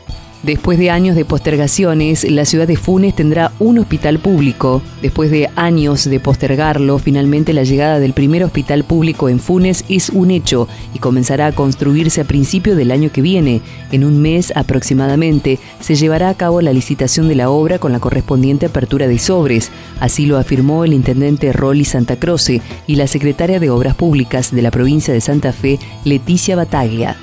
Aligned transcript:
Después 0.44 0.80
de 0.80 0.90
años 0.90 1.16
de 1.16 1.24
postergaciones, 1.24 2.24
la 2.24 2.46
ciudad 2.46 2.68
de 2.68 2.76
Funes 2.76 3.16
tendrá 3.16 3.52
un 3.60 3.78
hospital 3.78 4.18
público. 4.18 4.82
Después 5.04 5.30
de 5.30 5.52
años 5.56 6.10
de 6.10 6.20
postergarlo, 6.20 6.98
finalmente 6.98 7.54
la 7.54 7.64
llegada 7.64 8.00
del 8.00 8.14
primer 8.14 8.44
hospital 8.44 8.84
público 8.84 9.30
en 9.30 9.40
Funes 9.40 9.86
es 9.88 10.10
un 10.10 10.32
hecho 10.32 10.68
y 10.96 11.00
comenzará 11.00 11.46
a 11.46 11.52
construirse 11.52 12.22
a 12.22 12.24
principio 12.24 12.76
del 12.76 12.90
año 12.90 13.12
que 13.12 13.22
viene. 13.22 13.62
En 13.92 14.04
un 14.04 14.20
mes 14.20 14.52
aproximadamente 14.56 15.60
se 15.80 15.94
llevará 15.94 16.30
a 16.30 16.38
cabo 16.38 16.60
la 16.62 16.74
licitación 16.74 17.28
de 17.28 17.36
la 17.36 17.52
obra 17.52 17.78
con 17.78 17.92
la 17.92 18.00
correspondiente 18.00 18.66
apertura 18.66 19.08
de 19.08 19.20
sobres. 19.20 19.70
Así 20.00 20.26
lo 20.26 20.40
afirmó 20.40 20.86
el 20.86 20.94
intendente 20.94 21.54
Rolly 21.54 21.86
Santa 21.86 22.16
Croce 22.16 22.64
y 22.88 22.96
la 22.96 23.06
secretaria 23.06 23.60
de 23.60 23.70
Obras 23.70 23.94
Públicas 23.94 24.50
de 24.50 24.64
la 24.64 24.72
provincia 24.72 25.14
de 25.14 25.22
Santa 25.22 25.54
Fe, 25.54 25.78
Leticia 26.04 26.56
Bataglia 26.56 27.16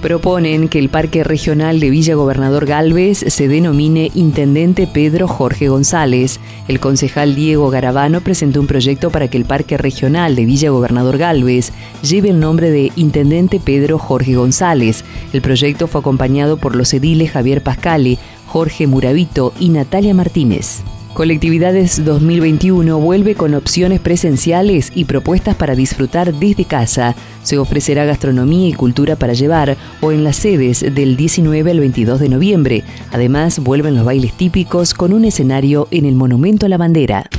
proponen 0.00 0.68
que 0.68 0.78
el 0.78 0.88
Parque 0.88 1.24
Regional 1.24 1.80
de 1.80 1.90
Villa 1.90 2.14
Gobernador 2.14 2.66
Galvez 2.66 3.24
se 3.26 3.48
denomine 3.48 4.10
Intendente 4.14 4.86
Pedro 4.86 5.28
Jorge 5.28 5.68
González. 5.68 6.40
El 6.68 6.80
concejal 6.80 7.34
Diego 7.34 7.70
Garabano 7.70 8.20
presentó 8.20 8.60
un 8.60 8.66
proyecto 8.66 9.10
para 9.10 9.28
que 9.28 9.36
el 9.36 9.44
Parque 9.44 9.76
Regional 9.76 10.36
de 10.36 10.44
Villa 10.44 10.70
Gobernador 10.70 11.18
Galvez 11.18 11.72
lleve 12.02 12.30
el 12.30 12.40
nombre 12.40 12.70
de 12.70 12.92
Intendente 12.96 13.60
Pedro 13.60 13.98
Jorge 13.98 14.36
González. 14.36 15.04
El 15.32 15.42
proyecto 15.42 15.86
fue 15.86 16.00
acompañado 16.00 16.56
por 16.56 16.76
los 16.76 16.92
ediles 16.94 17.30
Javier 17.30 17.62
Pascale, 17.62 18.18
Jorge 18.46 18.86
Muravito 18.86 19.52
y 19.58 19.70
Natalia 19.70 20.14
Martínez. 20.14 20.82
Colectividades 21.16 22.04
2021 22.04 22.98
vuelve 22.98 23.36
con 23.36 23.54
opciones 23.54 24.00
presenciales 24.00 24.92
y 24.94 25.06
propuestas 25.06 25.54
para 25.54 25.74
disfrutar 25.74 26.34
desde 26.34 26.66
casa. 26.66 27.16
Se 27.42 27.56
ofrecerá 27.56 28.04
gastronomía 28.04 28.68
y 28.68 28.74
cultura 28.74 29.16
para 29.16 29.32
llevar 29.32 29.78
o 30.02 30.12
en 30.12 30.24
las 30.24 30.36
sedes 30.36 30.84
del 30.94 31.16
19 31.16 31.70
al 31.70 31.80
22 31.80 32.20
de 32.20 32.28
noviembre. 32.28 32.84
Además, 33.12 33.60
vuelven 33.60 33.94
los 33.94 34.04
bailes 34.04 34.34
típicos 34.34 34.92
con 34.92 35.14
un 35.14 35.24
escenario 35.24 35.88
en 35.90 36.04
el 36.04 36.16
Monumento 36.16 36.66
a 36.66 36.68
la 36.68 36.76
Bandera. 36.76 37.30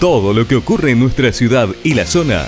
Todo 0.00 0.34
lo 0.34 0.48
que 0.48 0.56
ocurre 0.56 0.90
en 0.90 0.98
nuestra 0.98 1.32
ciudad 1.32 1.68
y 1.84 1.94
la 1.94 2.04
zona. 2.04 2.46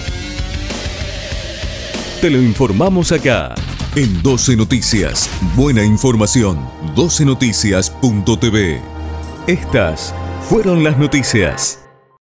Te 2.21 2.29
lo 2.29 2.43
informamos 2.43 3.13
acá. 3.13 3.55
En 3.95 4.21
12 4.21 4.57
Noticias. 4.57 5.31
Buena 5.55 5.85
información. 5.85 6.59
12noticias.tv 6.97 8.98
estas 9.49 10.15
fueron 10.43 10.85
las 10.85 10.99
noticias. 10.99 11.88